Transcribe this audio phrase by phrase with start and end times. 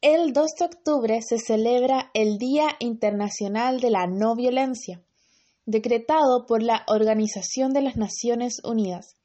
[0.00, 5.02] El 2 de octubre se celebra el Día Internacional de la No Violencia,
[5.66, 9.16] decretado por la Organización de las Naciones Unidas.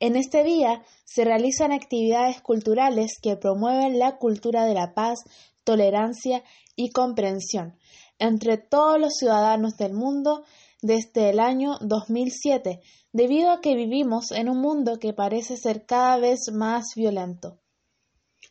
[0.00, 5.20] En este día se realizan actividades culturales que promueven la cultura de la paz,
[5.62, 6.42] tolerancia
[6.74, 7.78] y comprensión
[8.18, 10.42] entre todos los ciudadanos del mundo
[10.80, 12.80] desde el año 2007,
[13.12, 17.60] debido a que vivimos en un mundo que parece ser cada vez más violento.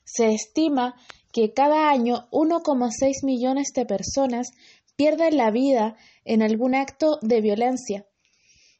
[0.05, 0.95] Se estima
[1.31, 4.47] que cada año 1,6 millones de personas
[4.95, 8.05] pierden la vida en algún acto de violencia,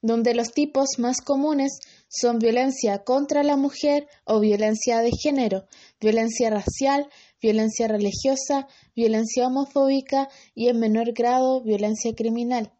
[0.01, 5.65] donde los tipos más comunes son violencia contra la mujer o violencia de género,
[5.99, 7.09] violencia racial,
[7.41, 12.71] violencia religiosa, violencia homofóbica y en menor grado violencia criminal.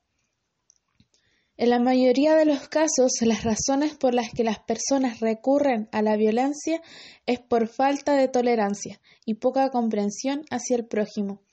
[1.62, 6.02] En la mayoría de los casos, las razones por las que las personas recurren a
[6.02, 6.82] la violencia
[7.28, 11.44] es por falta de tolerancia y poca comprensión hacia el prójimo.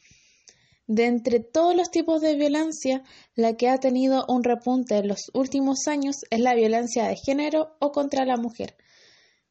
[0.86, 3.02] De entre todos los tipos de violencia,
[3.34, 7.76] la que ha tenido un repunte en los últimos años es la violencia de género
[7.78, 8.76] o contra la mujer.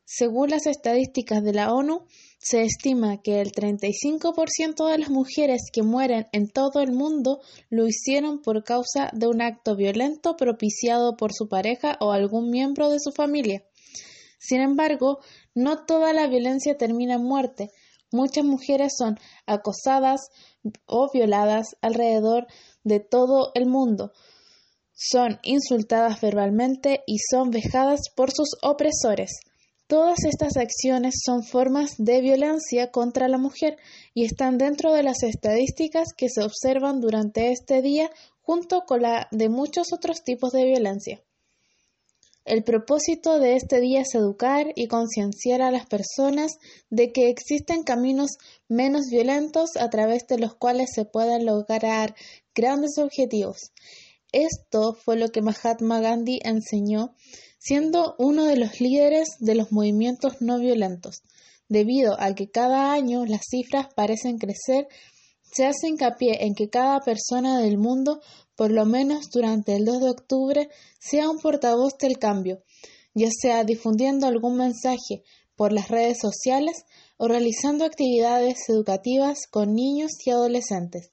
[0.09, 2.05] Según las estadísticas de la ONU,
[2.39, 7.85] se estima que el 35% de las mujeres que mueren en todo el mundo lo
[7.85, 13.01] hicieron por causa de un acto violento propiciado por su pareja o algún miembro de
[13.01, 13.65] su familia.
[14.39, 15.19] Sin embargo,
[15.53, 17.71] no toda la violencia termina en muerte.
[18.09, 20.29] Muchas mujeres son acosadas
[20.85, 22.47] o violadas alrededor
[22.85, 24.13] de todo el mundo,
[24.93, 29.31] son insultadas verbalmente y son vejadas por sus opresores.
[29.87, 33.77] Todas estas acciones son formas de violencia contra la mujer
[34.13, 39.29] y están dentro de las estadísticas que se observan durante este día junto con la
[39.31, 41.23] de muchos otros tipos de violencia.
[42.43, 46.57] El propósito de este día es educar y concienciar a las personas
[46.89, 48.31] de que existen caminos
[48.67, 52.13] menos violentos a través de los cuales se pueden lograr
[52.53, 53.71] grandes objetivos.
[54.33, 57.15] Esto fue lo que Mahatma Gandhi enseñó
[57.57, 61.23] siendo uno de los líderes de los movimientos no violentos.
[61.69, 64.87] Debido a que cada año las cifras parecen crecer,
[65.41, 68.21] se hace hincapié en que cada persona del mundo,
[68.55, 70.69] por lo menos durante el 2 de octubre,
[70.99, 72.63] sea un portavoz del cambio,
[73.13, 75.23] ya sea difundiendo algún mensaje
[75.55, 76.85] por las redes sociales
[77.17, 81.11] o realizando actividades educativas con niños y adolescentes.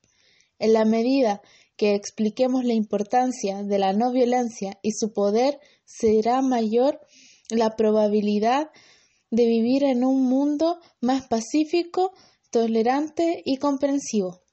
[0.59, 1.41] En la medida
[1.77, 7.01] que expliquemos la importancia de la no violencia y su poder, será mayor
[7.51, 8.71] la probabilidad
[9.31, 12.13] de vivir en un mundo más pacífico,
[12.51, 14.44] tolerante y comprensivo.